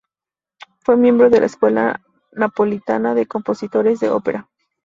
Fue 0.79 0.97
miembro 0.97 1.29
de 1.29 1.39
la 1.41 1.45
escuela 1.45 2.01
napolitana 2.31 3.13
de 3.13 3.27
compositores 3.27 3.99
de 3.99 4.09
ópera. 4.09 4.49